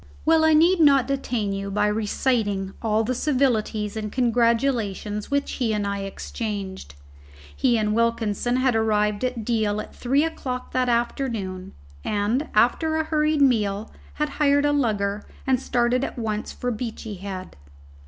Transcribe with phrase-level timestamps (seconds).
[0.25, 5.73] Well, I need not detain you by reciting all the civilities and congratulations which he
[5.75, 6.95] and I exchanged.
[7.55, 13.03] He and Wilkinson had arrived at Deal at three o'clock that afternoon, and, after a
[13.03, 17.55] hurried meal, had hired a lugger and started at once for Beachy Head.